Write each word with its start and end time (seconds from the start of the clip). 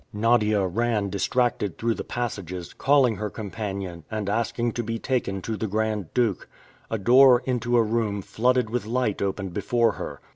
Nadia 0.11 0.65
ran 0.65 1.11
distracted 1.11 1.77
through 1.77 1.93
the 1.93 2.03
passages, 2.03 2.73
calling 2.73 3.17
her 3.17 3.29
companion, 3.29 4.03
and 4.09 4.29
asking 4.31 4.71
to 4.71 4.81
be 4.83 4.97
taken 4.97 5.43
to 5.43 5.55
the 5.55 5.67
Grand 5.67 6.11
Duke. 6.15 6.47
A 6.89 6.97
door 6.97 7.43
into 7.45 7.77
a 7.77 7.83
room 7.83 8.23
flooded 8.23 8.71
with 8.71 8.87
light 8.87 9.21
opened 9.21 9.53
before 9.53 9.91
her. 9.91 10.19